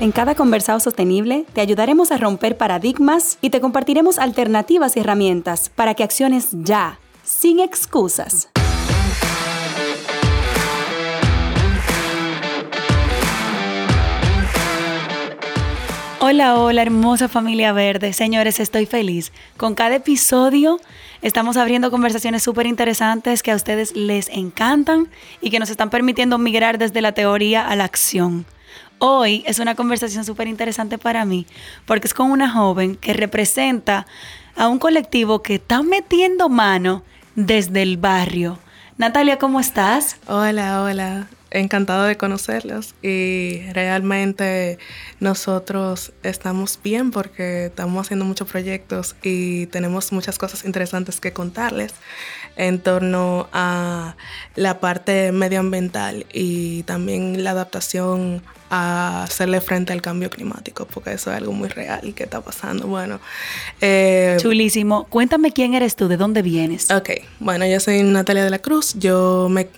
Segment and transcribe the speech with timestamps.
[0.00, 5.70] En cada conversado sostenible te ayudaremos a romper paradigmas y te compartiremos alternativas y herramientas
[5.70, 8.48] para que acciones ya, sin excusas.
[16.20, 18.12] Hola, hola, hermosa familia verde.
[18.12, 19.32] Señores, estoy feliz.
[19.56, 20.78] Con cada episodio
[21.22, 25.08] estamos abriendo conversaciones súper interesantes que a ustedes les encantan
[25.40, 28.46] y que nos están permitiendo migrar desde la teoría a la acción.
[29.00, 31.46] Hoy es una conversación súper interesante para mí
[31.86, 34.06] porque es con una joven que representa
[34.56, 37.04] a un colectivo que está metiendo mano
[37.36, 38.58] desde el barrio.
[38.96, 40.16] Natalia, ¿cómo estás?
[40.26, 41.28] Hola, hola.
[41.50, 44.78] Encantado de conocerlos y realmente
[45.20, 51.94] nosotros estamos bien porque estamos haciendo muchos proyectos y tenemos muchas cosas interesantes que contarles
[52.56, 54.16] en torno a
[54.56, 61.30] la parte medioambiental y también la adaptación a hacerle frente al cambio climático, porque eso
[61.30, 62.86] es algo muy real que está pasando.
[62.86, 63.20] Bueno,
[63.80, 65.04] eh, chulísimo.
[65.04, 66.90] Cuéntame quién eres tú, de dónde vienes.
[66.90, 67.10] Ok,
[67.40, 68.94] bueno, yo soy Natalia de la Cruz.
[68.98, 69.68] Yo me,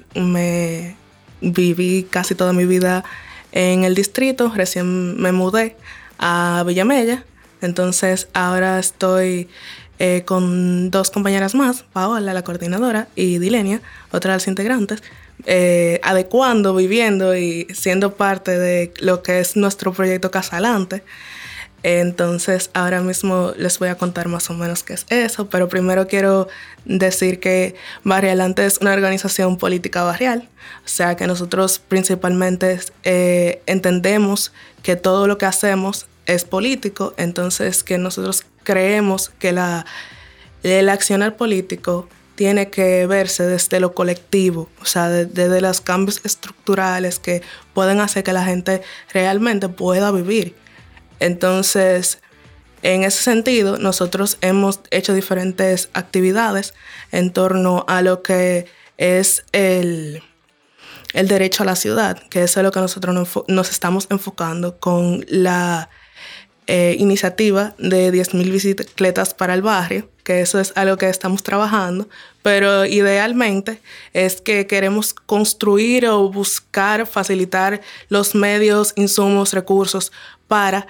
[1.40, 3.04] viví casi toda mi vida
[3.52, 4.52] en el distrito.
[4.54, 5.76] Recién me mudé
[6.18, 7.24] a Villamella.
[7.60, 9.48] Entonces ahora estoy
[9.98, 13.82] eh, con dos compañeras más, Paola, la coordinadora, y Dilenia,
[14.12, 15.02] otra de las integrantes,
[15.46, 21.02] eh, adecuando, viviendo y siendo parte de lo que es nuestro proyecto Casalante.
[21.82, 26.06] Entonces, ahora mismo les voy a contar más o menos qué es eso, pero primero
[26.08, 26.48] quiero
[26.84, 27.74] decir que
[28.04, 30.46] Barrialante es una organización política barrial,
[30.84, 37.82] o sea que nosotros principalmente eh, entendemos que todo lo que hacemos es político, entonces
[37.82, 39.86] que nosotros creemos que la,
[40.62, 42.08] el accionar político
[42.40, 47.42] tiene que verse desde lo colectivo, o sea, desde los cambios estructurales que
[47.74, 48.80] pueden hacer que la gente
[49.12, 50.56] realmente pueda vivir.
[51.18, 52.18] Entonces,
[52.80, 56.72] en ese sentido, nosotros hemos hecho diferentes actividades
[57.12, 58.64] en torno a lo que
[58.96, 60.22] es el,
[61.12, 65.26] el derecho a la ciudad, que eso es lo que nosotros nos estamos enfocando con
[65.28, 65.90] la
[66.66, 72.08] eh, iniciativa de 10.000 bicicletas para el barrio, que eso es algo que estamos trabajando,
[72.42, 73.80] pero idealmente
[74.12, 80.12] es que queremos construir o buscar facilitar los medios, insumos, recursos
[80.46, 80.86] para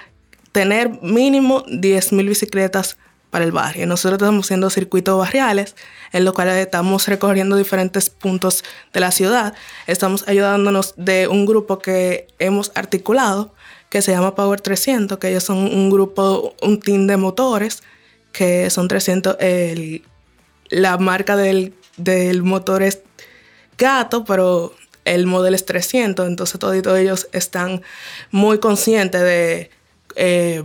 [0.52, 2.96] tener mínimo 10.000 bicicletas
[3.30, 3.86] para el barrio.
[3.86, 5.76] Nosotros estamos haciendo circuitos barriales,
[6.12, 9.54] en los cuales estamos recorriendo diferentes puntos de la ciudad.
[9.86, 13.54] Estamos ayudándonos de un grupo que hemos articulado
[13.90, 17.82] que se llama Power 300, que ellos son un grupo, un team de motores,
[18.32, 19.36] que son 300,
[20.70, 21.74] la marca del,
[22.42, 23.00] motor es
[23.76, 24.74] gato, pero
[25.04, 27.82] el modelo es 300, entonces todos ellos están
[28.30, 29.70] muy conscientes de,
[30.14, 30.62] eh,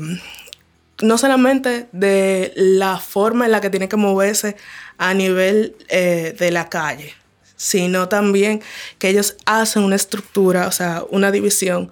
[1.01, 4.55] no solamente de la forma en la que tiene que moverse
[4.99, 7.15] a nivel eh, de la calle,
[7.55, 8.61] sino también
[8.99, 11.89] que ellos hacen una estructura, o sea, una división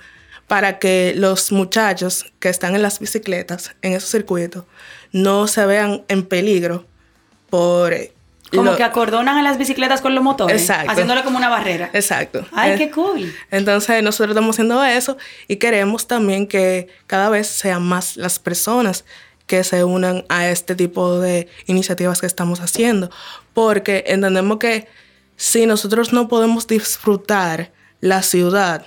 [0.53, 4.65] para que los muchachos que están en las bicicletas, en esos circuitos,
[5.11, 6.85] no se vean en peligro
[7.49, 7.95] por...
[8.53, 10.61] Como que acordonan a las bicicletas con los motores.
[10.61, 10.91] Exacto.
[10.91, 11.89] Haciéndole como una barrera.
[11.93, 12.45] Exacto.
[12.51, 13.33] Ay, qué cool.
[13.49, 19.05] Entonces nosotros estamos haciendo eso y queremos también que cada vez sean más las personas
[19.47, 23.09] que se unan a este tipo de iniciativas que estamos haciendo.
[23.55, 24.87] Porque entendemos que
[25.35, 27.71] si nosotros no podemos disfrutar
[28.01, 28.85] la ciudad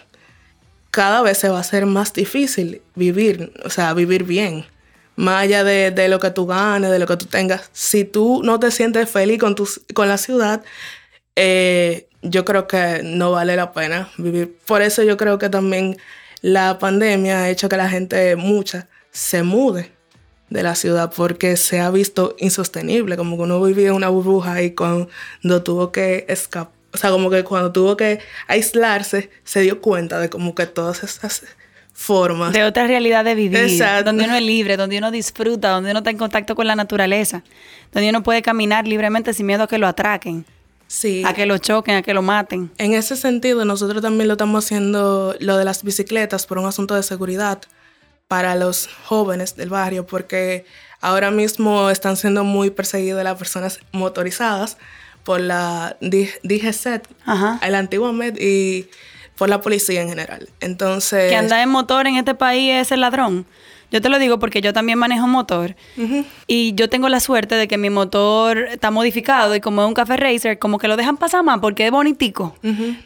[0.96, 4.64] cada vez se va a hacer más difícil vivir, o sea, vivir bien.
[5.14, 7.68] Más allá de, lo que tú ganes, de lo que tú tengas.
[7.74, 9.54] Si tú no te sientes feliz con,
[9.92, 10.64] con la ciudad,
[11.34, 14.56] eh, yo creo que no vale la pena vivir.
[14.64, 15.98] Por eso yo creo que también
[16.40, 19.92] la pandemia ha hecho que la gente, mucha, se mude
[20.48, 24.62] de la ciudad porque se ha visto insostenible, como que uno vivía en una burbuja
[24.62, 29.82] y cuando tuvo que escapar o sea, como que cuando tuvo que aislarse, se dio
[29.82, 31.44] cuenta de como que todas esas
[31.92, 32.54] formas.
[32.54, 33.58] De otra realidad de vivir.
[33.58, 34.04] Exacto.
[34.04, 37.44] Donde uno es libre, donde uno disfruta, donde uno está en contacto con la naturaleza,
[37.92, 40.46] donde uno puede caminar libremente sin miedo a que lo atraquen.
[40.86, 41.22] Sí.
[41.26, 42.70] A que lo choquen, a que lo maten.
[42.78, 46.94] En ese sentido, nosotros también lo estamos haciendo, lo de las bicicletas, por un asunto
[46.94, 47.60] de seguridad
[48.26, 50.64] para los jóvenes del barrio, porque
[51.02, 54.78] ahora mismo están siendo muy perseguidas las personas motorizadas
[55.26, 56.86] por la DGZ,
[57.60, 58.86] el antiguo MED y
[59.36, 60.48] por la policía en general.
[60.60, 61.28] Entonces...
[61.28, 63.44] Que anda en motor en este país es el ladrón.
[63.90, 65.74] Yo te lo digo porque yo también manejo motor
[66.46, 69.94] y yo tengo la suerte de que mi motor está modificado y como es un
[69.94, 72.56] café racer, como que lo dejan pasar más porque es bonitico.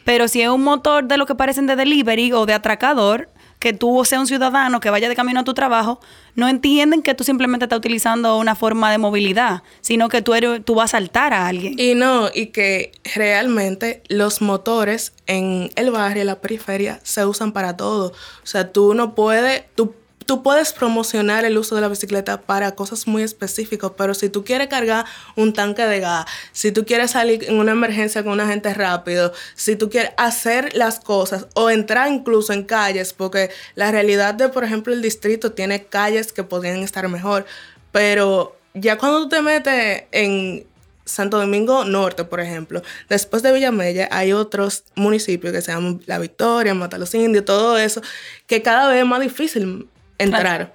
[0.05, 3.29] Pero si es un motor de lo que parecen de delivery o de atracador,
[3.61, 6.01] que tú seas un ciudadano que vaya de camino a tu trabajo,
[6.35, 10.65] no entienden que tú simplemente estás utilizando una forma de movilidad, sino que tú, eres,
[10.65, 11.75] tú vas a saltar a alguien.
[11.77, 17.51] Y no, y que realmente los motores en el barrio, en la periferia, se usan
[17.51, 18.07] para todo.
[18.07, 19.93] O sea, tú no puedes, tú
[20.31, 24.45] tú puedes promocionar el uso de la bicicleta para cosas muy específicas, pero si tú
[24.45, 25.03] quieres cargar
[25.35, 29.33] un tanque de gas, si tú quieres salir en una emergencia con una gente rápido,
[29.55, 34.47] si tú quieres hacer las cosas o entrar incluso en calles, porque la realidad de,
[34.47, 37.45] por ejemplo, el distrito tiene calles que podrían estar mejor,
[37.91, 40.65] pero ya cuando tú te metes en
[41.03, 46.19] Santo Domingo Norte, por ejemplo, después de Villamella hay otros municipios que se llaman La
[46.19, 48.01] Victoria, Mata los Indios, todo eso,
[48.47, 49.89] que cada vez es más difícil
[50.21, 50.73] entrar.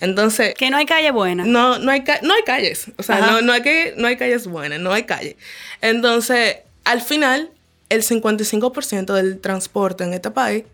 [0.00, 0.54] Entonces...
[0.54, 1.44] Que no hay calle buena.
[1.44, 2.90] No, no, hay, no hay calles.
[2.96, 5.36] O sea, no, no, hay que, no hay calles buenas, no hay calle.
[5.80, 7.50] Entonces, al final,
[7.88, 10.64] el 55% del transporte en este país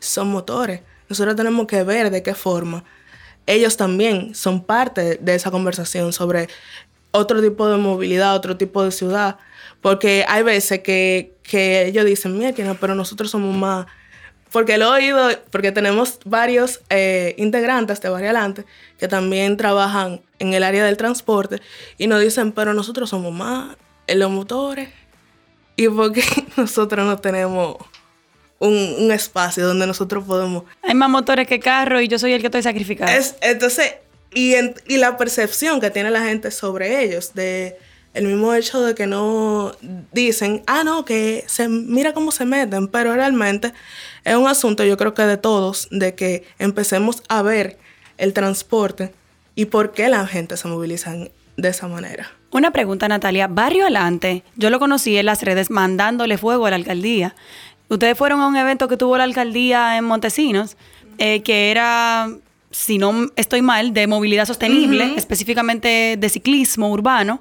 [0.00, 0.80] son motores.
[1.08, 2.84] Nosotros tenemos que ver de qué forma
[3.46, 6.48] ellos también son parte de esa conversación sobre
[7.10, 9.38] otro tipo de movilidad, otro tipo de ciudad.
[9.80, 13.86] Porque hay veces que, que ellos dicen, mira, pero nosotros somos más
[14.52, 18.64] porque lo he oído, porque tenemos varios eh, integrantes de Varialante
[18.98, 21.60] que también trabajan en el área del transporte
[21.98, 23.76] y nos dicen, pero nosotros somos más
[24.06, 24.90] en los motores
[25.76, 26.22] y porque
[26.56, 27.76] nosotros no tenemos
[28.58, 30.64] un, espacio donde nosotros podemos...
[30.82, 33.10] Hay más motores que carros y yo soy el que estoy sacrificado.
[33.10, 33.94] Es, entonces,
[34.34, 34.54] y,
[34.86, 37.76] y la percepción que tiene la gente sobre ellos, de
[38.14, 39.72] el mismo hecho de que no
[40.12, 43.72] dicen, ah, no, que se mira cómo se meten, pero realmente
[44.24, 47.78] es un asunto, yo creo que de todos, de que empecemos a ver
[48.18, 49.12] el transporte
[49.54, 51.14] y por qué la gente se moviliza
[51.56, 52.30] de esa manera.
[52.50, 53.46] Una pregunta, Natalia.
[53.48, 57.34] Barrio Alante, yo lo conocí en las redes mandándole fuego a la alcaldía.
[57.88, 60.76] Ustedes fueron a un evento que tuvo la alcaldía en Montesinos,
[61.18, 62.30] eh, que era,
[62.70, 67.40] si no estoy mal, de movilidad sostenible, específicamente de ciclismo urbano.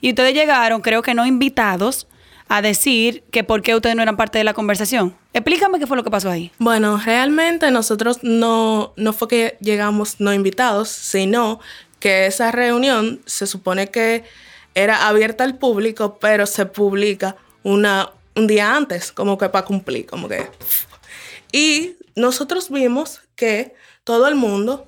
[0.00, 2.06] Y ustedes llegaron, creo que no invitados,
[2.52, 5.16] a decir que por qué ustedes no eran parte de la conversación.
[5.32, 6.52] Explícame qué fue lo que pasó ahí.
[6.58, 11.60] Bueno, realmente nosotros no, no fue que llegamos no invitados, sino
[11.98, 14.24] que esa reunión se supone que
[14.74, 20.04] era abierta al público, pero se publica una, un día antes, como que para cumplir,
[20.04, 20.46] como que...
[21.52, 23.74] Y nosotros vimos que
[24.04, 24.86] todo el mundo,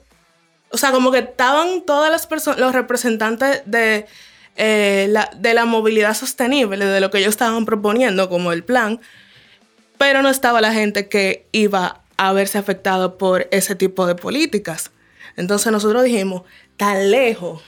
[0.68, 4.06] o sea, como que estaban todas las personas, los representantes de
[4.56, 9.00] eh, de la movilidad sostenible, de lo que ellos estaban proponiendo como el plan,
[9.98, 14.90] pero no estaba la gente que iba a verse afectado por ese tipo de políticas.
[15.36, 16.42] Entonces nosotros dijimos,
[16.76, 17.62] tan lejos,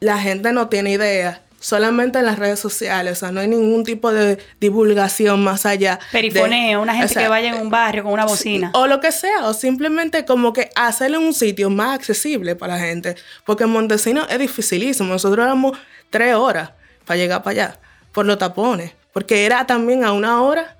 [0.00, 3.84] la gente no tiene idea solamente en las redes sociales, o sea, no hay ningún
[3.84, 5.98] tipo de divulgación más allá.
[6.12, 8.70] Perifoneo, una gente que vaya en un barrio con una bocina.
[8.74, 12.80] O lo que sea, o simplemente como que hacerle un sitio más accesible para la
[12.80, 13.16] gente,
[13.46, 15.78] porque en Montesino es dificilísimo, nosotros éramos
[16.10, 16.72] tres horas
[17.06, 17.80] para llegar para allá,
[18.12, 20.76] por los tapones, porque era también a una hora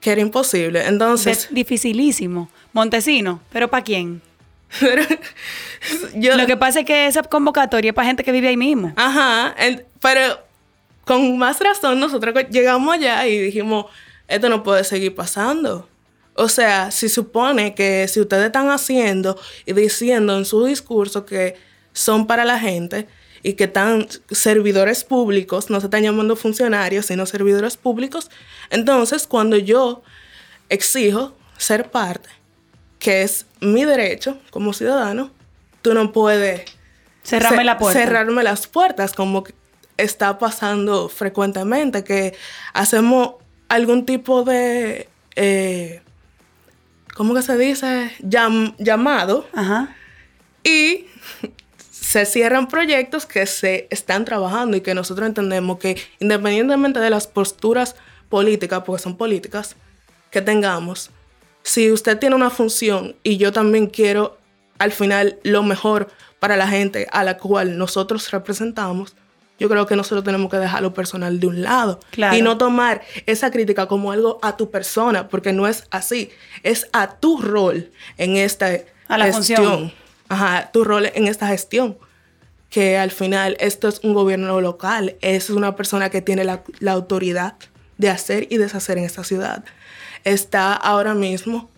[0.00, 1.44] que era imposible, entonces...
[1.44, 2.50] Es dificilísimo.
[2.74, 4.20] Montesino, ¿pero para quién?
[6.14, 8.92] Lo que pasa es que esa convocatoria es para gente que vive ahí mismo.
[8.96, 9.54] Ajá,
[10.06, 10.38] pero
[11.04, 13.86] con más razón nosotros llegamos allá y dijimos,
[14.28, 15.88] esto no puede seguir pasando.
[16.34, 21.56] O sea, si supone que si ustedes están haciendo y diciendo en su discurso que
[21.92, 23.08] son para la gente
[23.42, 28.30] y que están servidores públicos, no se están llamando funcionarios, sino servidores públicos,
[28.70, 30.04] entonces cuando yo
[30.68, 32.28] exijo ser parte,
[33.00, 35.32] que es mi derecho como ciudadano,
[35.82, 36.62] tú no puedes
[37.24, 37.98] cerrarme la puerta.
[37.98, 39.42] Cerrarme las puertas como
[39.96, 42.34] está pasando frecuentemente, que
[42.72, 43.34] hacemos
[43.68, 46.02] algún tipo de, eh,
[47.14, 48.12] ¿cómo que se dice?
[48.20, 49.46] llamado.
[50.62, 51.06] Y
[51.90, 57.26] se cierran proyectos que se están trabajando y que nosotros entendemos que independientemente de las
[57.26, 57.96] posturas
[58.28, 59.76] políticas, porque son políticas,
[60.30, 61.10] que tengamos,
[61.62, 64.38] si usted tiene una función y yo también quiero
[64.78, 69.16] al final lo mejor para la gente a la cual nosotros representamos,
[69.58, 72.00] yo creo que nosotros tenemos que dejar lo personal de un lado
[72.32, 76.30] y no tomar esa crítica como algo a tu persona, porque no es así,
[76.62, 78.68] es a tu rol en esta
[79.08, 79.64] a la gestión.
[79.64, 79.92] Función.
[80.28, 81.96] Ajá, tu rol en esta gestión.
[82.68, 87.54] que al final esto es un gobierno local, es una persona que tiene la, autoridad
[87.96, 89.64] de hacer y deshacer en esta ciudad.
[90.24, 91.70] Está ahora mismo,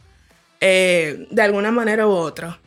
[0.61, 2.59] eh, de alguna manera u otra,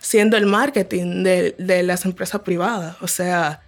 [0.00, 2.96] siendo el marketing de, de las empresas privadas.
[3.02, 3.60] O sea,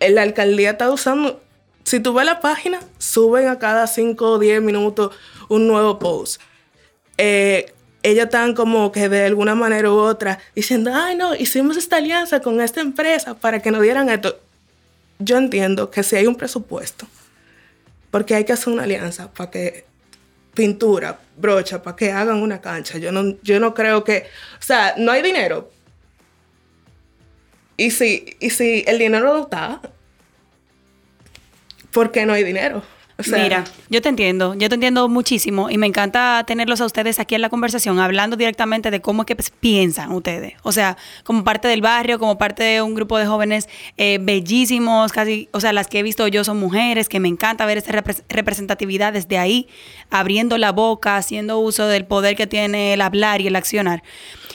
[0.00, 1.40] la alcaldía está usando,
[1.84, 5.14] si tú ves la página, suben a cada 5 o 10 minutos
[5.48, 6.40] un nuevo post.
[7.18, 7.72] Eh,
[8.02, 12.40] ellos están como que de alguna manera u otra diciendo, ay no, hicimos esta alianza
[12.40, 14.38] con esta empresa para que nos dieran esto.
[15.18, 17.06] Yo entiendo que si hay un presupuesto,
[18.10, 19.86] porque hay que hacer una alianza para que
[20.54, 22.98] pintura, brocha, para que hagan una cancha.
[22.98, 24.26] Yo no, yo no creo que,
[24.58, 25.70] o sea, no hay dinero.
[27.76, 29.80] Y si, y si el dinero no está,
[31.90, 32.82] ¿por qué no hay dinero?
[33.28, 37.36] Mira, yo te entiendo, yo te entiendo muchísimo y me encanta tenerlos a ustedes aquí
[37.36, 40.54] en la conversación hablando directamente de cómo es que piensan ustedes.
[40.64, 45.12] O sea, como parte del barrio, como parte de un grupo de jóvenes eh, bellísimos,
[45.12, 48.02] casi, o sea, las que he visto yo son mujeres, que me encanta ver esta
[48.28, 49.68] representatividad desde ahí,
[50.10, 54.02] abriendo la boca, haciendo uso del poder que tiene el hablar y el accionar.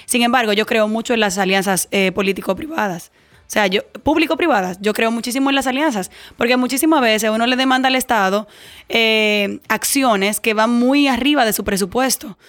[0.09, 3.11] Sin embargo, yo creo mucho en las alianzas eh, político-privadas.
[3.41, 7.55] O sea, yo, público-privadas, yo creo muchísimo en las alianzas, porque muchísimas veces uno le
[7.55, 8.47] demanda al Estado
[8.89, 12.39] eh, acciones que van muy arriba de su presupuesto.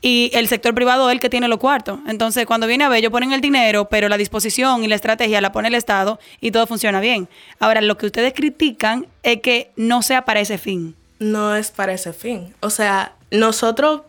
[0.00, 2.00] Y el sector privado es el que tiene los cuartos.
[2.08, 5.40] Entonces, cuando viene a ver, ellos ponen el dinero, pero la disposición y la estrategia
[5.40, 7.28] la pone el Estado y todo funciona bien.
[7.60, 10.96] Ahora, lo que ustedes critican es que no sea para ese fin.
[11.20, 12.54] No es para ese fin.
[12.58, 14.00] O sea, nosotros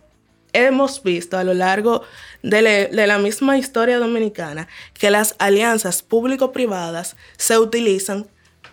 [0.55, 2.03] hemos visto a lo largo
[2.41, 8.27] de, la misma historia dominicana que las alianzas público-privadas se utilizan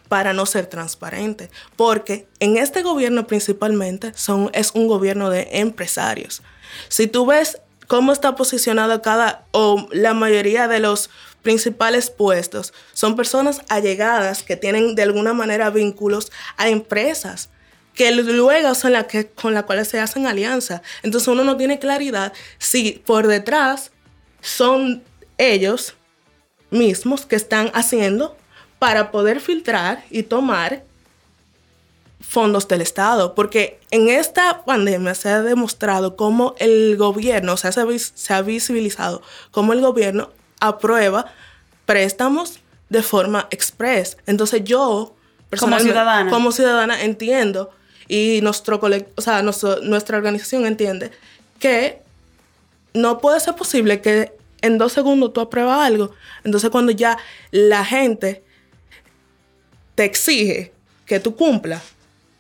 [0.09, 4.13] para no ser transparentes, porque en este gobierno principalmente
[4.53, 6.43] es un gobierno de empresarios.
[6.89, 11.11] Si tú ves cómo está posicionado cada o la mayoría de los
[11.43, 17.49] principales puestos, son personas allegadas que tienen de alguna manera vínculos a empresas
[17.95, 20.83] que luego son las que, con las cuales se hacen alianzas.
[21.03, 23.93] Entonces uno no tiene claridad si por detrás
[24.41, 25.03] son
[25.39, 25.95] ellos
[26.71, 28.37] mismos que están haciendo
[28.79, 30.83] para poder filtrar y tomar
[32.21, 37.73] fondos del Estado, porque en esta pandemia se ha demostrado cómo el gobierno, o sea,
[37.73, 40.31] se ha visibilizado cómo el gobierno
[40.61, 41.27] aprueba
[41.85, 44.17] préstamos de forma express.
[44.27, 45.15] Entonces yo,
[45.59, 47.71] como ciudadana, como ciudadana entiendo
[48.09, 48.81] y nuestro
[49.17, 51.11] o sea, nuestra organización entiende
[51.59, 52.03] que
[52.95, 56.13] no puede ser posible que en dos segundos tú apruebas algo.
[56.45, 57.19] Entonces cuando ya
[57.51, 58.43] la gente
[59.95, 60.73] te exige
[61.07, 61.83] que tú cumplas,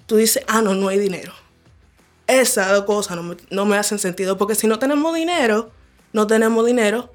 [0.07, 1.33] tú dices, ah, no, no hay dinero.
[2.26, 5.71] Esas dos cosas no me, no me hacen sentido, porque si no tenemos dinero,
[6.12, 7.12] no tenemos dinero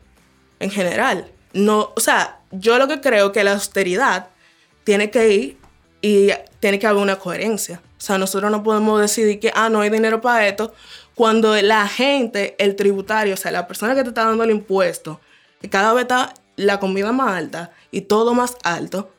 [0.60, 1.32] en general.
[1.54, 4.30] No, o sea, yo lo que creo que la austeridad
[4.84, 5.58] tiene que ir
[6.02, 7.82] y tiene que haber una coherencia.
[7.98, 10.74] O sea, nosotros no podemos decidir que, ah, no hay dinero para esto,
[11.16, 15.20] cuando la gente, el tributario, o sea, la persona que te está dando el impuesto,
[15.60, 19.12] que cada vez está la comida más alta y todo más alto,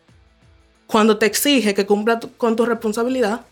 [0.87, 3.42] cuando te exige que cumpla con tu responsabilidad,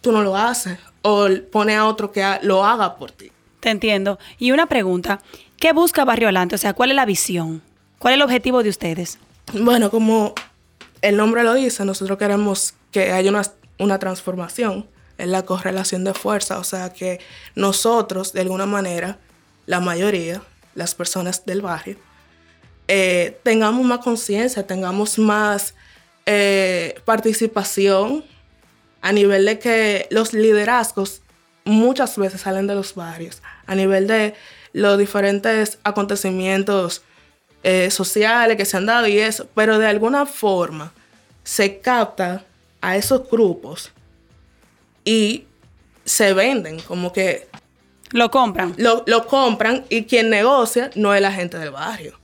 [0.00, 3.30] tú no lo haces o pone a otro que lo haga por ti.
[3.60, 4.18] Te entiendo.
[4.38, 5.20] Y una pregunta,
[5.56, 6.56] ¿qué busca Barrio Alante?
[6.56, 7.62] O sea, ¿cuál es la visión?
[7.98, 9.18] ¿Cuál es el objetivo de ustedes?
[9.52, 10.34] Bueno, como
[11.02, 13.42] el nombre lo dice, nosotros queremos que haya una,
[13.78, 17.20] una transformación en la correlación de fuerza, o sea que
[17.54, 19.18] nosotros, de alguna manera,
[19.66, 20.42] la mayoría,
[20.74, 21.96] las personas del barrio,
[22.88, 25.74] eh, tengamos más conciencia, tengamos más
[26.26, 28.24] eh, participación
[29.00, 31.22] a nivel de que los liderazgos
[31.64, 34.34] muchas veces salen de los barrios, a nivel de
[34.72, 37.02] los diferentes acontecimientos
[37.62, 40.92] eh, sociales que se han dado y eso, pero de alguna forma
[41.42, 42.44] se capta
[42.86, 43.90] a esos grupos
[45.04, 45.44] y
[46.04, 47.48] se venden, como que...
[48.12, 48.76] Lo compran.
[48.78, 52.16] Lo, compran y quien negocia no es la gente del barrio.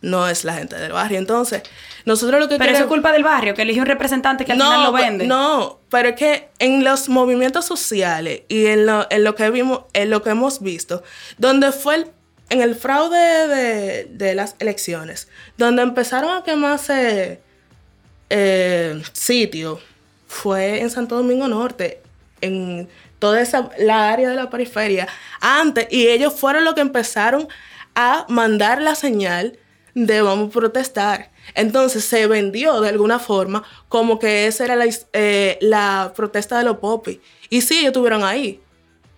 [0.00, 1.18] No es la gente del barrio.
[1.18, 1.62] Entonces,
[2.04, 4.58] nosotros lo que Pero eso es culpa del barrio, que elige un representante que al
[4.58, 5.28] final lo vende.
[5.28, 9.82] No, pero es que en los movimientos sociales y en lo, en lo que vimos,
[9.92, 11.04] en lo que hemos visto,
[11.38, 12.04] donde fue
[12.50, 17.43] en el fraude de, de, las elecciones, donde empezaron a quemarse
[18.30, 19.80] eh, sitios,
[20.26, 22.00] fue en Santo Domingo Norte,
[22.40, 22.88] en
[23.18, 25.08] toda esa, la área de la periferia,
[25.40, 27.48] antes, y ellos fueron los que empezaron
[27.94, 29.58] a mandar la señal
[29.94, 31.30] de vamos a protestar.
[31.54, 36.64] Entonces se vendió de alguna forma como que esa era la, eh, la protesta de
[36.64, 37.18] los popis.
[37.48, 38.60] Y sí, ellos estuvieron ahí.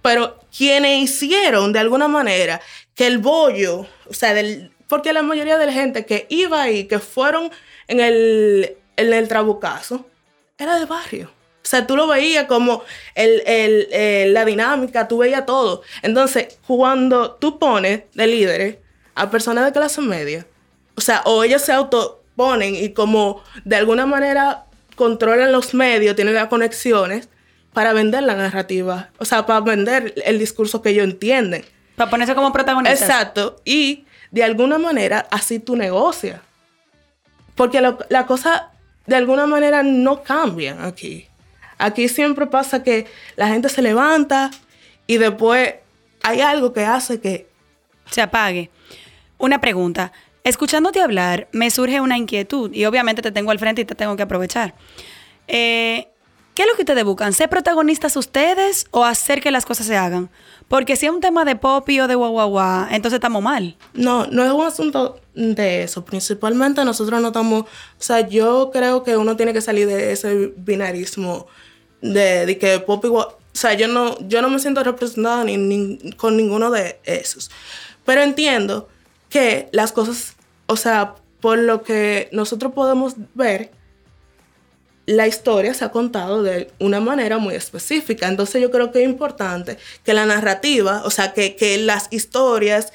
[0.02, 2.60] Pero quienes hicieron de alguna manera
[2.94, 6.84] que el bollo, o sea, del, porque la mayoría de la gente que iba ahí,
[6.84, 7.50] que fueron
[7.88, 10.06] en el, en el trabucazo,
[10.58, 11.30] era de barrio.
[11.66, 12.84] O sea, tú lo veías como
[13.16, 15.82] el, la dinámica, tú veías todo.
[16.02, 18.76] Entonces, cuando tú pones de líderes
[19.16, 20.46] a personas de clase media,
[20.94, 26.34] o sea, o ellos se autoponen y como de alguna manera controlan los medios, tienen
[26.34, 27.28] las conexiones
[27.72, 31.64] para vender la narrativa, o sea, para vender el discurso que ellos entienden.
[31.96, 32.94] Para ponerse como protagonista.
[32.94, 33.60] Exacto.
[33.64, 36.40] Y de alguna manera así tú negocias.
[37.56, 38.70] Porque la cosa
[39.06, 41.26] de alguna manera no cambia aquí.
[41.78, 44.50] Aquí siempre pasa que la gente se levanta
[45.06, 45.74] y después
[46.22, 47.48] hay algo que hace que...
[48.10, 48.70] Se apague.
[49.38, 50.12] Una pregunta.
[50.44, 54.16] Escuchándote hablar, me surge una inquietud y obviamente te tengo al frente y te tengo
[54.16, 54.74] que aprovechar.
[55.48, 56.08] Eh,
[56.54, 57.32] ¿Qué es lo que ustedes buscan?
[57.32, 60.30] ¿Ser protagonistas ustedes o hacer que las cosas se hagan?
[60.68, 62.58] Porque si es un tema de popi o de guau,
[62.90, 63.76] entonces estamos mal.
[63.94, 66.04] No, no es un asunto de eso.
[66.04, 67.62] Principalmente nosotros no estamos...
[67.62, 67.66] O
[68.02, 71.46] sea, yo creo que uno tiene que salir de ese binarismo
[72.00, 76.36] de, que pop igual, o sea, yo no, yo no me siento representada ni, con
[76.36, 77.50] ninguno de esos.
[78.04, 78.88] Pero entiendo
[79.30, 83.70] que las cosas, o sea, por lo que nosotros podemos ver,
[85.06, 88.28] la historia se ha contado de una manera muy específica.
[88.28, 92.92] Entonces yo creo que es importante que la narrativa, o sea, que, que las historias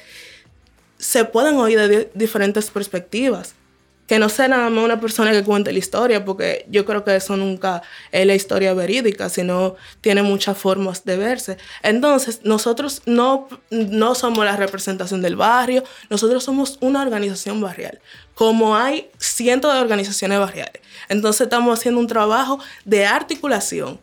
[0.98, 3.54] se puedan oír de diferentes perspectivas
[4.12, 7.16] que no sea nada más una persona que cuente la historia, porque yo creo que
[7.16, 11.56] eso nunca es la historia verídica, sino tiene muchas formas de verse.
[11.82, 18.02] Entonces, nosotros no, no somos la representación del barrio, nosotros somos una organización barrial,
[18.34, 20.82] como hay cientos de organizaciones barriales.
[21.08, 23.98] Entonces, estamos haciendo un trabajo de articulación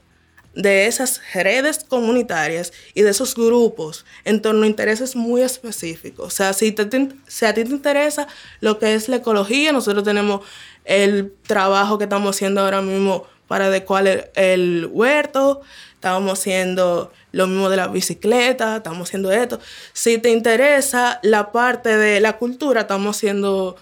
[0.56, 6.28] de esas redes comunitarias y de esos grupos en torno a intereses muy específicos.
[6.28, 8.28] O sea, si, te, a ti te interesa
[8.60, 10.42] lo que es la ecología, nosotros tenemos
[10.86, 15.62] el trabajo que estamos haciendo ahora mismo para adecuar el, huerto,
[15.94, 19.60] estamos haciendo lo mismo de la bicicleta, estamos haciendo esto.
[19.92, 23.76] Si te interesa la parte de la cultura, estamos haciendo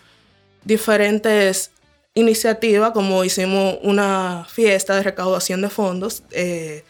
[0.63, 1.71] diferentes
[2.17, 6.83] iniciativa, como hicimos una fiesta de recaudación de fondos eh,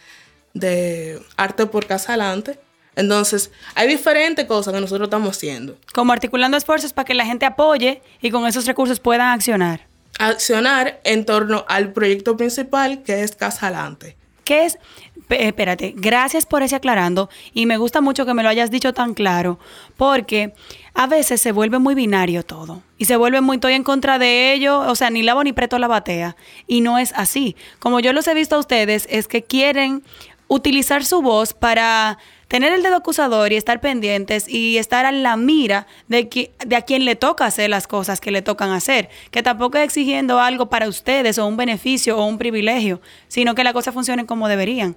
[0.54, 2.58] de Arte por Casa Adelante.
[2.96, 5.78] Entonces, hay diferentes cosas que nosotros estamos haciendo.
[5.94, 9.86] Como articulando esfuerzos para que la gente apoye y con esos recursos puedan accionar.
[10.18, 14.18] Accionar en torno al proyecto principal que es Casa Adelante.
[14.48, 14.80] ¿Qué es?
[15.28, 19.14] Espérate, gracias por ese aclarando y me gusta mucho que me lo hayas dicho tan
[19.14, 19.60] claro,
[19.98, 20.54] porque
[20.94, 24.54] a veces se vuelve muy binario todo y se vuelve muy estoy en contra de
[24.54, 27.58] ello, o sea, ni lavo ni preto la batea y no es así.
[27.80, 30.02] Como yo los he visto a ustedes, es que quieren
[30.48, 35.38] utilizar su voz para tener el dedo acusador y estar pendientes y estar a la
[35.38, 39.10] mira de, que, de a quien le toca hacer las cosas que le tocan hacer,
[39.32, 43.64] que tampoco es exigiendo algo para ustedes o un beneficio o un privilegio, sino que
[43.64, 44.96] las cosas funcionen como deberían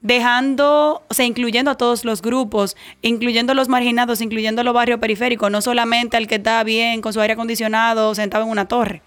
[0.00, 5.50] dejando, o sea, incluyendo a todos los grupos, incluyendo los marginados, incluyendo los barrios periféricos,
[5.50, 9.02] no solamente al que está bien con su aire acondicionado sentado en una torre.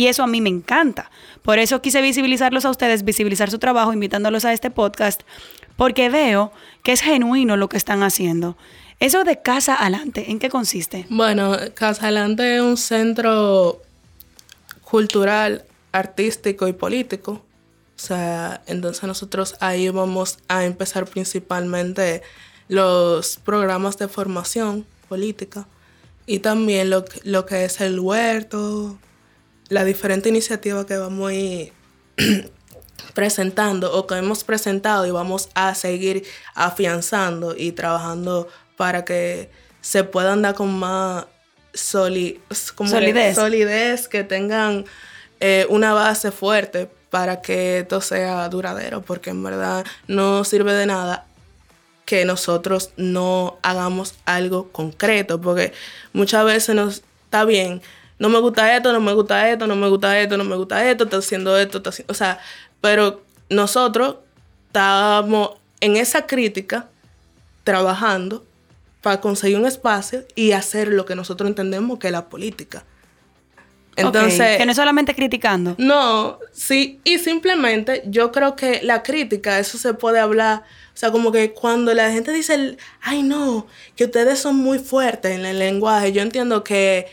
[0.00, 1.10] Y eso a mí me encanta.
[1.42, 5.20] Por eso quise visibilizarlos a ustedes, visibilizar su trabajo, invitándolos a este podcast,
[5.76, 8.56] porque veo que es genuino lo que están haciendo.
[8.98, 11.04] Eso de Casa Adelante, ¿en qué consiste?
[11.10, 13.82] Bueno, Casa Adelante es un centro
[14.80, 17.32] cultural, artístico y político.
[17.32, 22.22] O sea, entonces nosotros ahí vamos a empezar principalmente
[22.68, 25.66] los programas de formación política
[26.24, 28.98] y también lo, lo que es el huerto,
[29.70, 31.72] la diferente iniciativa que vamos a ir
[33.14, 40.04] presentando o que hemos presentado y vamos a seguir afianzando y trabajando para que se
[40.04, 41.24] puedan dar con más
[41.72, 42.74] solidez.
[43.34, 44.84] solidez, que tengan
[45.38, 50.86] eh, una base fuerte para que esto sea duradero, porque en verdad no sirve de
[50.86, 51.26] nada
[52.04, 55.72] que nosotros no hagamos algo concreto, porque
[56.12, 57.82] muchas veces nos está bien,
[58.20, 60.88] no me gusta esto, no me gusta esto, no me gusta esto, no me gusta
[60.88, 62.38] esto, estoy haciendo esto, estoy haciendo, o sea,
[62.82, 64.16] pero nosotros
[64.66, 66.90] estábamos en esa crítica
[67.64, 68.44] trabajando
[69.00, 72.84] para conseguir un espacio y hacer lo que nosotros entendemos que es la política.
[73.96, 75.74] Entonces, que no solamente criticando.
[75.78, 80.62] No, sí, y simplemente yo creo que la crítica, eso se puede hablar,
[80.94, 85.32] o sea, como que cuando la gente dice, ay no, que ustedes son muy fuertes
[85.32, 87.06] en el lenguaje, yo entiendo que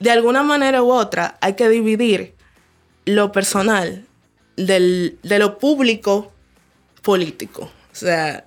[0.00, 2.34] de alguna manera u otra hay que dividir
[3.04, 4.06] lo personal
[4.56, 6.32] de lo público
[7.02, 7.70] político.
[7.92, 8.44] O sea,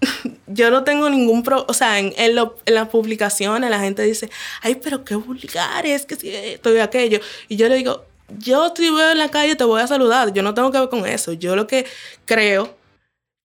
[0.46, 4.30] yo no tengo ningún pro, o sea, en, en, las publicaciones la gente dice,
[4.62, 7.20] ay, pero qué vulgar es que si estoy aquello.
[7.48, 8.04] Y yo le digo,
[8.38, 10.88] yo te veo en la calle te voy a saludar, yo no tengo que ver
[10.88, 11.32] con eso.
[11.32, 11.86] Yo lo que
[12.24, 12.76] creo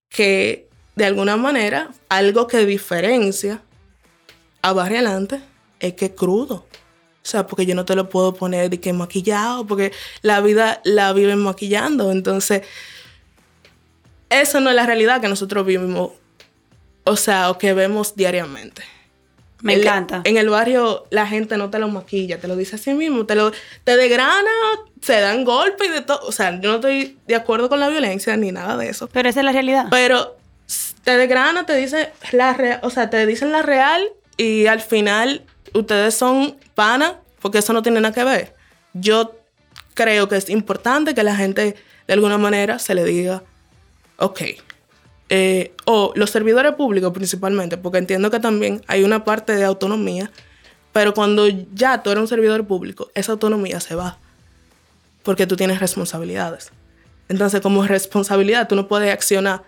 [0.08, 3.62] que de alguna manera algo que diferencia
[4.60, 5.40] a Barrio Adelante
[5.80, 6.66] es que es crudo.
[7.24, 10.80] O sea, porque yo no te lo puedo poner de que maquillado, porque la vida
[10.84, 12.10] la viven maquillando.
[12.10, 12.62] Entonces,
[14.28, 16.10] eso no es la realidad que nosotros vivimos,
[17.04, 18.82] o sea, o que vemos diariamente.
[19.60, 20.22] Me encanta.
[20.24, 23.36] En el barrio la gente no te lo maquilla, te lo dice así mismo, te
[23.36, 23.52] lo
[23.84, 24.50] te degrana,
[25.00, 26.20] se dan golpes y de todo.
[26.26, 29.08] O sea, yo no estoy de acuerdo con la violencia ni nada de eso.
[29.12, 29.86] Pero esa es la realidad.
[29.90, 30.36] Pero
[31.04, 36.14] te degrana, te dice la o sea, te dicen la real y al final ustedes
[36.14, 38.54] son pana porque eso no tiene nada que ver.
[38.94, 39.34] Yo
[39.94, 43.42] creo que es importante que la gente de alguna manera se le diga,
[44.18, 44.42] ok,
[45.28, 50.30] eh, o los servidores públicos principalmente, porque entiendo que también hay una parte de autonomía,
[50.92, 54.18] pero cuando ya tú eres un servidor público, esa autonomía se va,
[55.22, 56.70] porque tú tienes responsabilidades.
[57.28, 59.62] Entonces, como responsabilidad, tú no puedes accionar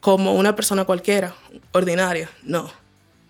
[0.00, 1.34] como una persona cualquiera,
[1.72, 2.72] ordinaria, no.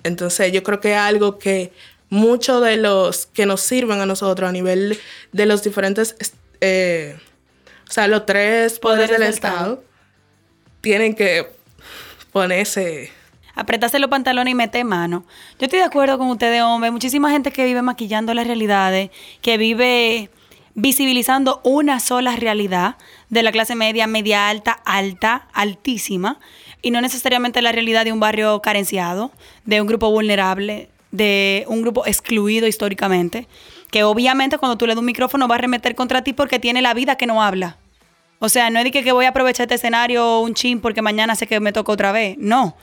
[0.03, 1.73] Entonces, yo creo que es algo que
[2.09, 4.99] muchos de los que nos sirven a nosotros a nivel
[5.33, 6.17] de los diferentes,
[6.61, 7.17] eh,
[7.89, 9.83] o sea, los tres poderes, del, Estado
[10.81, 11.47] tienen que
[12.33, 13.13] ponerse...
[13.55, 15.25] Apretarse los pantalones y meter mano.
[15.59, 16.91] Yo estoy de acuerdo con ustedes, hombre.
[16.91, 19.11] Muchísima gente que vive maquillando las realidades,
[19.43, 20.31] que vive
[20.75, 22.97] visibilizando una sola realidad
[23.29, 26.39] de la clase media, media alta, alta, altísima,
[26.83, 29.31] y no necesariamente la realidad de un barrio carenciado,
[29.65, 33.47] de un grupo vulnerable, de un grupo excluido históricamente,
[33.91, 36.83] que obviamente cuando tú le das un micrófono va a remeter contra ti porque tiene
[36.83, 37.77] la vida que no habla.
[38.39, 41.35] O sea, no es de que, voy a aprovechar este escenario un chin porque mañana
[41.35, 42.37] sé que me toca otra vez.
[42.39, 42.75] No.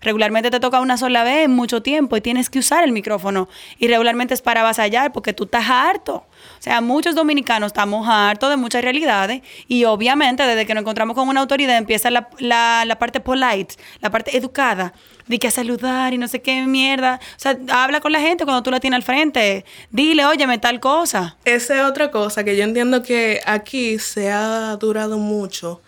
[0.00, 3.48] Regularmente te toca una sola vez en mucho tiempo y tienes que usar el micrófono.
[3.78, 6.26] Y regularmente es para avasallar porque tú estás harto.
[6.58, 11.14] O sea, muchos dominicanos estamos hartos de muchas realidades y obviamente desde que nos encontramos
[11.14, 14.92] con una autoridad empieza la, la, la parte polite, la parte educada
[15.26, 17.20] de que a saludar y no sé qué mierda.
[17.36, 19.64] O sea, habla con la gente cuando tú la tienes al frente.
[19.90, 21.36] Dile, óyeme, tal cosa.
[21.44, 25.82] Esa es otra cosa que yo entiendo que aquí se ha durado mucho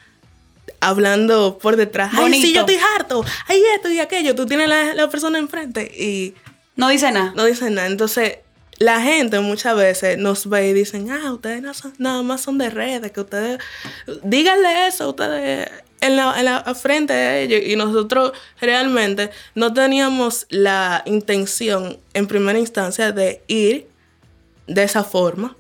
[0.80, 2.12] hablando por detrás.
[2.14, 3.24] Ay, sí, yo estoy harto.
[3.46, 4.34] Ay, esto y aquello.
[4.34, 6.34] Tú tienes la, la persona enfrente y...
[6.76, 7.32] No dice nada.
[7.34, 7.88] No dice nada.
[7.88, 8.38] Entonces,
[8.78, 12.58] la gente muchas veces nos ve y dicen, ah, ustedes no son, nada más son
[12.58, 13.58] de redes, que ustedes,
[14.22, 15.68] díganle eso, a ustedes
[16.00, 22.28] en la, en la frente de ellos y nosotros realmente no teníamos la intención en
[22.28, 23.88] primera instancia de ir
[24.68, 25.56] de esa forma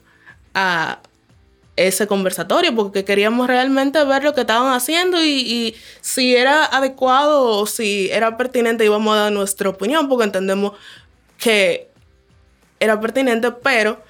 [0.54, 1.00] a
[1.78, 7.66] ese conversatorio porque queríamos realmente ver lo que estaban haciendo y, si era adecuado o
[7.66, 10.72] si era pertinente íbamos a dar nuestra opinión porque entendemos
[11.38, 11.88] que
[12.80, 14.02] era pertinente, pero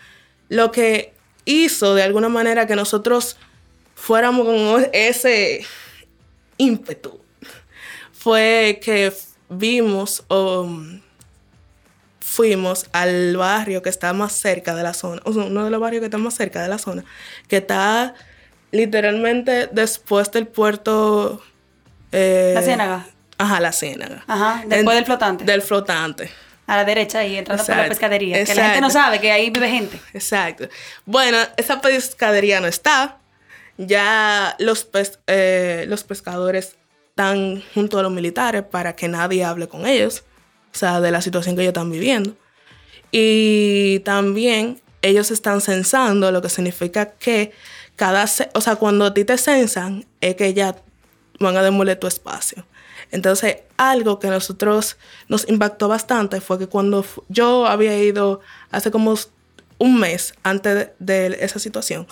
[0.49, 1.13] lo que
[1.45, 3.37] hizo de alguna manera que nosotros
[3.95, 5.67] fuéramos con ese
[6.57, 7.21] ímpetu
[8.13, 9.13] fue que
[9.51, 10.67] vimos o
[12.39, 15.81] fuimos al barrio que está más cerca de la zona, o sea, uno de los
[15.81, 17.05] barrios que está más cerca de la zona,
[17.49, 18.15] que está
[18.71, 21.43] literalmente después del puerto...
[22.13, 23.07] Eh, la Ciénaga.
[23.39, 24.23] Ajá, la Ciénaga.
[24.29, 25.45] Ajá, después del flotante.
[25.45, 26.31] Del flotante.
[26.69, 28.45] A la derecha y entrando por la pescadería.
[28.45, 30.01] Que la gente no sabe que ahí vive gente.
[30.15, 30.69] Exacto.
[31.07, 33.17] Bueno, esa pescadería no está
[33.79, 34.89] ya los,
[35.27, 36.77] eh, los pescadores
[37.11, 40.23] están junto a los militares para que nadie hable con ellos,
[40.73, 42.37] o sea, de la situación que ellos están viviendo.
[43.11, 47.53] Y también ellos están censando, lo que significa que
[47.97, 50.77] cada, o sea, cuando a ti te censan, es que ya
[51.41, 52.67] van a demoler tu espacio.
[53.11, 54.97] Entonces, algo que nosotros
[55.29, 59.15] nos impactó bastante fue que cuando yo había ido hace como
[59.79, 62.07] un mes antes de esa situación,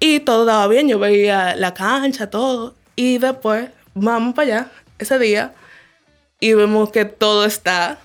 [0.00, 2.74] y todo estaba bien, yo veía la cancha, todo.
[2.96, 5.54] Y después vamos para allá ese día
[6.44, 7.98] y vemos que todo está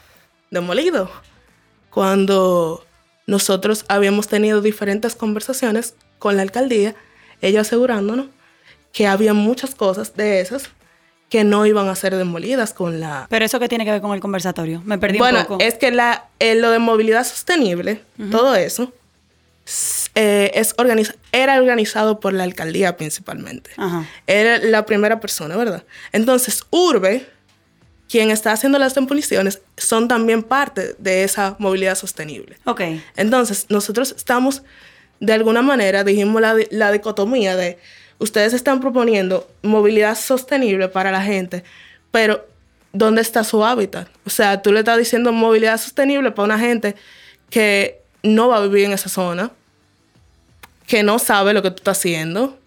[0.49, 1.11] demolido.
[1.89, 2.85] Cuando
[3.27, 6.95] nosotros habíamos tenido diferentes conversaciones con la alcaldía,
[7.41, 8.27] ellos asegurándonos
[8.93, 10.69] que había muchas cosas de esas
[11.27, 13.27] que no iban a ser demolidas con la...
[13.29, 14.81] Pero eso qué tiene que ver con el conversatorio?
[14.85, 15.55] Me perdí un poco.
[15.57, 18.93] Bueno, es que la, eh, lo de movilidad sostenible, todo eso,
[20.15, 20.73] eh, es
[21.33, 23.71] era organizado por la alcaldía principalmente.
[24.27, 25.83] Era la primera persona, ¿verdad?
[26.13, 27.27] Entonces, Urbe,
[28.09, 32.57] quien está haciendo las demoliciones, son también parte de esa movilidad sostenible.
[32.65, 32.81] Ok.
[33.15, 34.63] Entonces, nosotros estamos,
[35.19, 37.77] de alguna manera, dijimos la, la dicotomía de,
[38.17, 41.63] ustedes están proponiendo movilidad sostenible para la gente,
[42.11, 42.45] pero
[42.91, 44.09] dónde está su hábitat.
[44.25, 46.95] O sea, tú le estás diciendo movilidad sostenible para una gente
[47.51, 49.51] que no va a vivir en esa zona,
[50.87, 52.57] que no sabe lo que tú estás haciendo,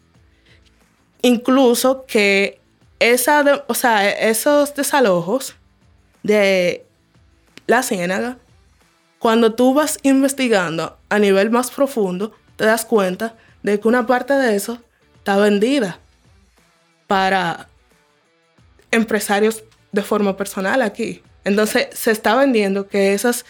[1.21, 2.62] incluso que
[3.11, 5.57] esa o sea, esos desalojos
[6.23, 6.87] de
[7.67, 8.39] la ciénaga,
[9.19, 14.35] cuando tú vas investigando a nivel más profundo, te das cuenta de que una parte
[14.35, 14.79] de eso
[15.19, 15.99] está vendida
[17.07, 17.69] para
[18.91, 19.63] empresarios
[19.93, 21.23] de forma personal aquí.
[21.45, 23.45] Entonces se está vendiendo que esas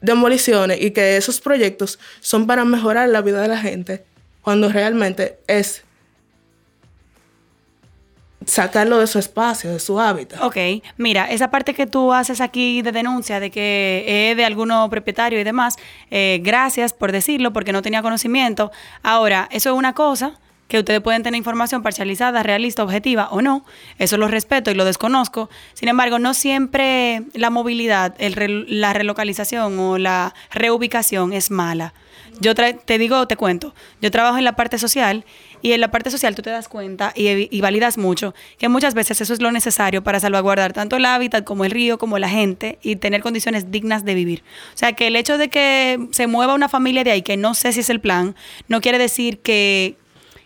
[0.00, 4.04] demoliciones y que esos proyectos son para mejorar la vida de la gente,
[4.42, 5.83] cuando realmente es
[8.46, 10.42] sacarlo de su espacio, de su hábitat.
[10.42, 10.56] Ok,
[10.96, 15.40] mira, esa parte que tú haces aquí de denuncia de que es de alguno propietario
[15.40, 15.76] y demás,
[16.10, 18.70] eh, gracias por decirlo porque no tenía conocimiento.
[19.02, 23.64] Ahora, eso es una cosa que ustedes pueden tener información parcializada, realista, objetiva o no.
[23.98, 25.50] Eso lo respeto y lo desconozco.
[25.74, 31.92] Sin embargo, no siempre la movilidad, la relocalización o la reubicación es mala.
[32.40, 35.24] Yo te digo, te cuento, yo trabajo en la parte social
[35.64, 39.22] y en la parte social tú te das cuenta y, validas mucho que muchas veces
[39.22, 42.78] eso es lo necesario para salvaguardar tanto el hábitat como el río, como la gente
[42.82, 44.42] y tener condiciones dignas de vivir.
[44.74, 47.54] O sea, que el hecho de que se mueva una familia de ahí, que no
[47.54, 48.36] sé si es el plan,
[48.68, 49.96] no quiere decir que,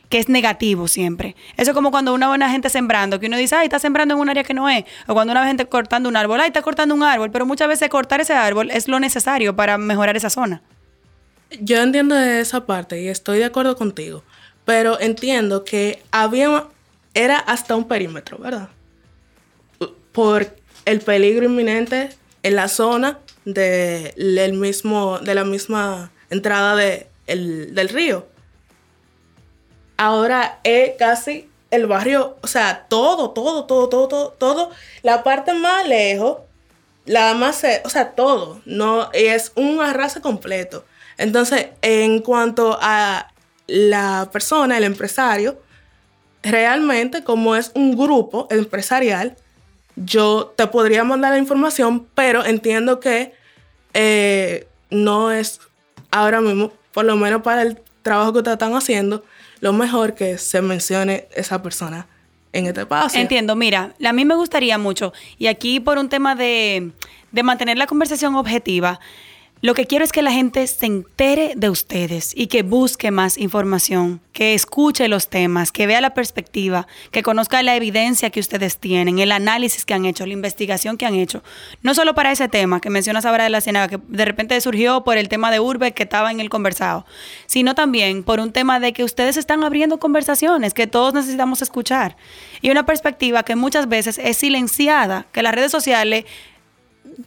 [0.08, 1.34] que es negativo siempre.
[1.56, 4.20] Eso es como cuando una buena gente sembrando, que uno dice, ay, está sembrando en
[4.20, 4.84] un área que no es.
[5.08, 7.32] O cuando una gente cortando un árbol, ay, está cortando un árbol.
[7.32, 10.62] Pero muchas veces cortar ese árbol es lo necesario para mejorar esa zona.
[11.60, 14.22] Yo entiendo esa parte y estoy de acuerdo contigo.
[14.68, 16.66] Pero entiendo que había,
[17.14, 18.68] era hasta un perímetro, ¿verdad?
[20.12, 20.54] Por
[20.84, 22.10] el peligro inminente
[22.42, 24.12] en la zona de,
[24.52, 28.26] mismo, de la misma entrada de, del río
[29.98, 34.70] ahora es casi el barrio, o sea, todo, todo, todo, todo, todo, todo,
[35.02, 36.38] la parte más lejos,
[37.04, 40.84] la más, o sea, todo, no, es un arrase completo.
[41.18, 43.30] Entonces, en cuanto a
[43.68, 45.60] la persona, el empresario,
[46.42, 49.36] realmente como es un grupo empresarial,
[49.94, 53.34] yo te podría mandar la información, pero entiendo que
[53.94, 55.60] eh, no es
[56.10, 59.24] ahora mismo, por lo menos para el trabajo que ustedes están haciendo,
[59.60, 62.06] lo mejor que se mencione esa persona
[62.52, 63.20] en este espacio.
[63.20, 66.92] Entiendo, mira, a mí me gustaría mucho, y aquí por un tema de,
[67.32, 69.00] de mantener la conversación objetiva,
[69.60, 73.38] lo que quiero es que la gente se entere de ustedes y que busque más
[73.38, 78.78] información, que escuche los temas, que vea la perspectiva, que conozca la evidencia que ustedes
[78.78, 81.42] tienen, el análisis que han hecho, la investigación que han hecho.
[81.82, 85.02] No solo para ese tema que mencionas ahora de la ciénaga, que de repente surgió
[85.02, 87.04] por el tema de Urbe que estaba en el conversado,
[87.46, 92.16] sino también por un tema de que ustedes están abriendo conversaciones que todos necesitamos escuchar.
[92.62, 96.26] Y una perspectiva que muchas veces es silenciada, que las redes sociales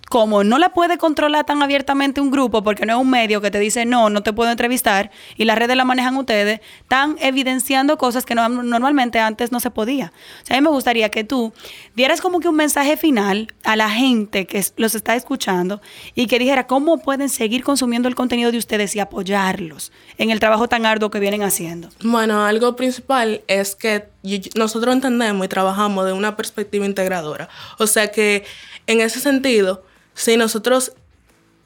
[0.10, 3.51] como no la puede controlar tan abiertamente un grupo, porque no es un medio que
[3.51, 7.97] te dice no, no te puedo entrevistar, y las redes la manejan ustedes, están evidenciando
[7.97, 10.13] cosas que normalmente antes no se podía.
[10.43, 11.54] O sea, a mí me gustaría que tú
[11.95, 15.82] dieras como que un mensaje final a la gente que los está escuchando
[16.15, 20.39] y que dijera cómo pueden seguir consumiendo el contenido de ustedes y apoyarlos en el
[20.39, 21.89] trabajo tan arduo que vienen haciendo.
[22.04, 24.10] Bueno, algo principal es que
[24.56, 27.49] nosotros entendemos y trabajamos de una perspectiva integradora.
[27.80, 28.45] O sea que
[28.88, 30.94] en ese sentido, si nosotros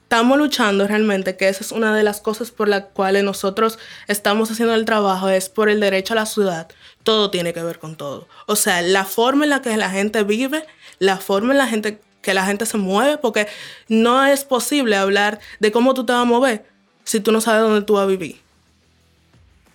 [0.04, 4.52] estamos luchando realmente, que esa es una de las cosas por las cuales nosotros estamos
[4.52, 6.68] haciendo el trabajo, es por el derecho a la ciudad,
[7.04, 8.28] todo tiene que ver con todo.
[8.46, 10.66] O sea, la forma en la que la gente vive,
[11.00, 13.48] la forma en la gente que la gente se mueve, porque
[13.88, 16.66] no es posible hablar de cómo tú te vas a mover
[17.04, 18.42] si tú no sabes dónde tú vas a vivir.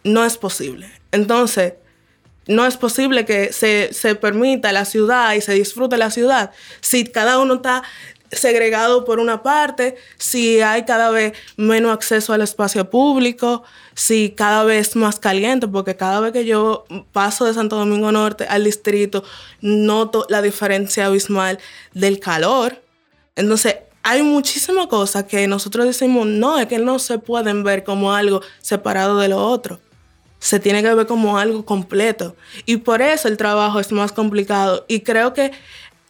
[0.05, 0.91] No es posible.
[1.13, 1.75] Entonces,
[2.51, 7.05] no es posible que se, se permita la ciudad y se disfrute la ciudad si
[7.05, 7.83] cada uno está
[8.33, 14.65] segregado por una parte, si hay cada vez menos acceso al espacio público, si cada
[14.65, 19.25] vez más caliente, porque cada vez que yo paso de Santo Domingo Norte al distrito,
[19.61, 21.59] noto la diferencia abismal
[21.93, 22.81] del calor.
[23.35, 28.13] Entonces, hay muchísimas cosas que nosotros decimos, no, es que no se pueden ver como
[28.13, 29.81] algo separado de lo otro
[30.41, 32.35] se tiene que ver como algo completo.
[32.67, 34.85] Y por eso el trabajo es más complicado.
[34.89, 35.53] Y creo que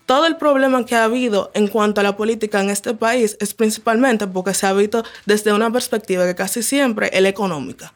[0.06, 3.54] todo el problema que ha habido en cuanto a la política en este país es
[3.54, 7.92] principalmente porque se ha visto desde una perspectiva que casi siempre es económica.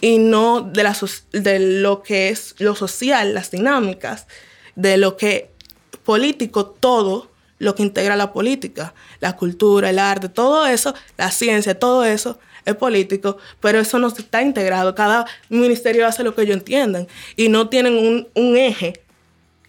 [0.00, 0.96] Y no de, la,
[1.32, 4.28] de lo que es lo social, las dinámicas,
[4.76, 5.50] de lo que
[6.04, 11.76] político, todo lo que integra la política, la cultura, el arte, todo eso, la ciencia,
[11.76, 14.94] todo eso es político, pero eso no está integrado.
[14.94, 19.00] Cada ministerio hace lo que ellos entiendan y no tienen un, eje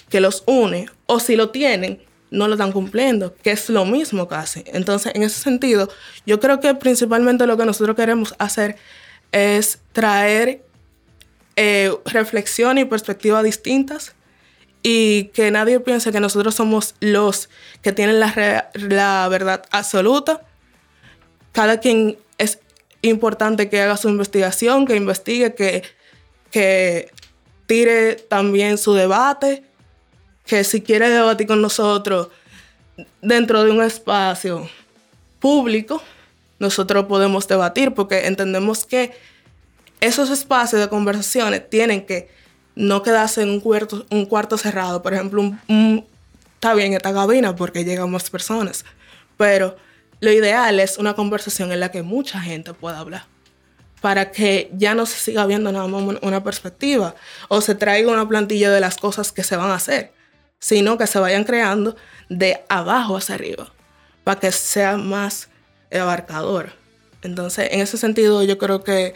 [0.10, 4.28] que los une, o si lo tienen, no lo están cumpliendo, que es lo mismo
[4.28, 4.64] casi.
[4.68, 5.90] Entonces, en ese sentido,
[6.26, 8.76] yo creo que principalmente lo que nosotros queremos hacer
[9.32, 10.64] es traer
[11.56, 14.14] eh, reflexión y perspectivas distintas
[14.82, 17.50] y que nadie piense que nosotros somos los
[17.82, 20.42] que tienen la, la verdad absoluta.
[21.52, 22.60] Cada quien es
[23.02, 25.84] importante que haga su investigación, que investigue, que,
[26.52, 27.12] que
[27.66, 29.64] tire también su debate,
[30.46, 32.30] que si quiere debatir con nosotros
[33.22, 34.70] dentro de un espacio
[35.40, 36.02] público,
[36.60, 39.12] nosotros podemos debatir porque entendemos que
[40.02, 42.30] esos espacios de conversaciones tienen que
[42.76, 45.02] no quedarse en un cuarto, un cuarto cerrado.
[45.02, 45.54] Por ejemplo,
[46.56, 48.86] está bien esta cabina porque llegan más personas,
[49.38, 49.76] pero
[50.20, 53.26] lo ideal es una conversación en la que mucha gente pueda hablar
[54.02, 57.16] para que ya no se siga viendo nada más una perspectiva
[57.48, 60.14] o se traiga una plantilla de las cosas que se van a hacer,
[60.60, 61.96] sino que se vayan creando
[62.30, 63.72] de abajo hacia arriba
[64.24, 65.50] para que sea más
[65.92, 66.72] abarcador.
[67.22, 69.16] Entonces, en ese sentido, yo creo que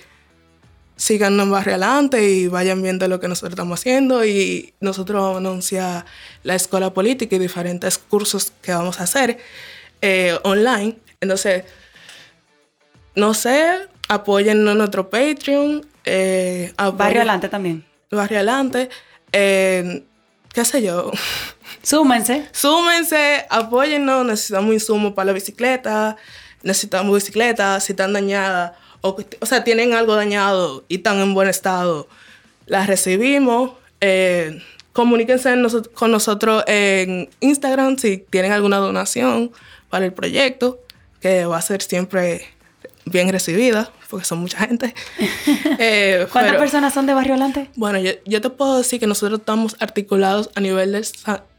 [0.96, 5.40] sigan Barrio Adelante y vayan viendo lo que nosotros estamos haciendo y nosotros vamos a
[5.40, 6.06] anunciar
[6.44, 9.40] la escuela política y diferentes cursos que vamos a hacer
[10.04, 10.98] eh, online.
[11.22, 11.64] Entonces,
[13.16, 15.86] no sé, apoyen en nuestro Patreon.
[16.04, 17.86] Eh, Barrio Adelante también.
[18.12, 18.90] Barrio Adelante.
[19.32, 20.04] Eh,
[20.54, 21.10] ¿Qué sé yo?
[21.82, 22.50] Súmense.
[22.52, 24.26] Súmense, apóyennos.
[24.26, 26.18] Necesitamos insumos para la bicicleta.
[26.64, 27.86] Necesitamos bicicletas.
[27.86, 32.10] Si están dañadas, o, o sea, tienen algo dañado y están en buen estado,
[32.66, 33.72] las recibimos.
[34.02, 34.62] Eh,
[34.92, 35.56] comuníquense
[35.94, 39.52] con nosotros en Instagram si tienen alguna donación
[39.94, 40.80] para el proyecto,
[41.22, 42.48] que va a ser siempre
[43.06, 44.92] bien recibida, porque son mucha gente.
[45.80, 47.70] Eh, ¿Cuántas personas son de Barrio Adelante?
[47.76, 51.06] Bueno, yo, te puedo decir que nosotros estamos articulados a nivel del,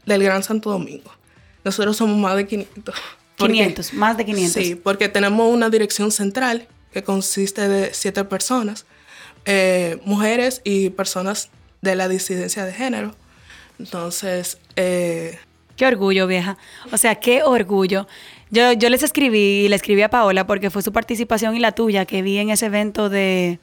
[0.05, 1.11] del Gran Santo Domingo.
[1.63, 2.95] Nosotros somos más de 500.
[3.37, 4.63] 500, más de 500.
[4.63, 8.85] Sí, porque tenemos una dirección central que consiste de siete personas,
[9.45, 11.49] eh, mujeres y personas
[11.81, 13.15] de la disidencia de género.
[13.79, 15.39] Entonces, eh,
[15.75, 16.57] Qué orgullo, vieja.
[16.91, 18.07] O sea, qué orgullo.
[18.49, 22.05] Yo, yo les escribí, le escribí a Paola porque fue su participación y la tuya
[22.05, 23.59] que vi en ese evento de,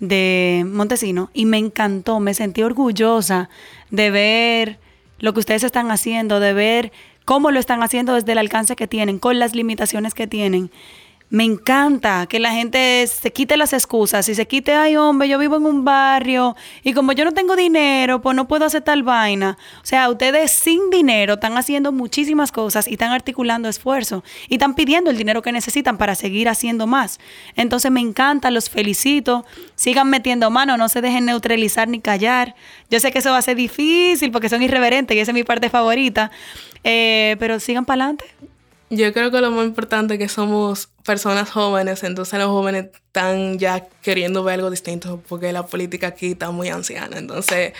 [0.00, 3.50] de Montesino y me encantó, me sentí orgullosa
[3.90, 4.78] de ver
[5.18, 6.92] lo que ustedes están haciendo, de ver
[7.24, 10.70] cómo lo están haciendo desde el alcance que tienen, con las limitaciones que tienen
[11.34, 15.36] me encanta que la gente se quite las excusas y se quite, ay hombre, yo
[15.36, 19.02] vivo en un barrio y como yo no tengo dinero, pues no puedo hacer tal
[19.02, 19.58] vaina.
[19.82, 24.76] O sea, ustedes sin dinero están haciendo muchísimas cosas y están articulando esfuerzo y están
[24.76, 27.18] pidiendo el dinero que necesitan para seguir haciendo más.
[27.56, 29.44] Entonces me encanta, los felicito,
[29.74, 32.54] sigan metiendo mano, no se dejen neutralizar ni callar.
[32.90, 35.42] Yo sé que eso va a ser difícil porque son irreverentes y esa es mi
[35.42, 36.30] parte favorita,
[36.84, 38.53] eh, pero sigan para adelante.
[38.90, 43.58] Yo creo que lo más importante es que somos personas jóvenes, entonces los jóvenes están
[43.58, 47.18] ya queriendo ver algo distinto porque la política aquí está muy anciana.
[47.18, 47.72] Entonces,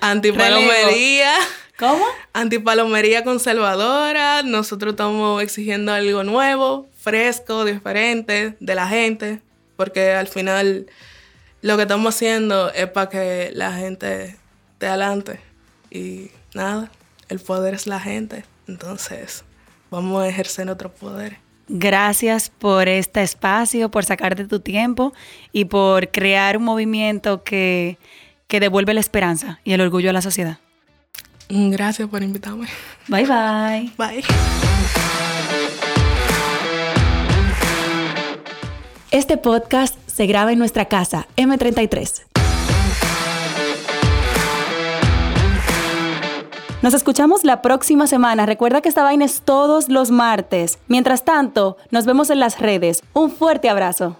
[0.00, 1.32] antipalomería.
[1.78, 2.04] ¿Cómo?
[2.34, 4.42] Antipalomería conservadora.
[4.42, 9.40] Nosotros estamos exigiendo algo nuevo, fresco, diferente de la gente,
[9.76, 10.86] porque al final
[11.62, 14.36] lo que estamos haciendo es para que la gente
[14.72, 15.40] esté adelante.
[15.90, 16.90] Y nada,
[17.28, 18.44] el poder es la gente.
[18.68, 19.42] Entonces
[19.90, 21.38] vamos a ejercer nuestro poder.
[21.68, 25.12] Gracias por este espacio, por sacarte tu tiempo
[25.52, 27.96] y por crear un movimiento que,
[28.48, 30.58] que devuelve la esperanza y el orgullo a la sociedad.
[31.48, 32.68] Gracias por invitarme.
[33.08, 33.92] Bye bye.
[33.96, 34.22] Bye.
[39.10, 42.29] Este podcast se graba en nuestra casa, M33.
[46.82, 48.46] Nos escuchamos la próxima semana.
[48.46, 50.78] Recuerda que esta vaina es todos los martes.
[50.88, 53.02] Mientras tanto, nos vemos en las redes.
[53.12, 54.16] Un fuerte abrazo.